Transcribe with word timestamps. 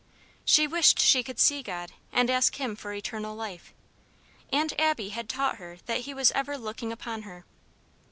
She 0.43 0.65
wished 0.65 0.99
she 0.99 1.21
could 1.21 1.39
see 1.39 1.61
God, 1.61 1.91
and 2.11 2.31
ask 2.31 2.55
him 2.55 2.75
for 2.75 2.91
eternal 2.91 3.35
life. 3.35 3.71
Aunt 4.51 4.73
Abby 4.79 5.09
had 5.09 5.29
taught 5.29 5.57
her 5.57 5.77
that 5.85 6.01
He 6.07 6.13
was 6.15 6.31
ever 6.31 6.57
looking 6.57 6.91
upon 6.91 7.21
her. 7.21 7.45